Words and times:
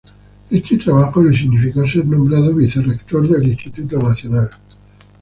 Este 0.49 0.77
trabajo 0.79 1.21
le 1.21 1.31
significó 1.31 1.85
ser 1.85 2.07
nombrado 2.07 2.55
vicerrector 2.55 3.29
del 3.29 3.49
Instituto 3.49 4.01
Nacional. 4.01 4.49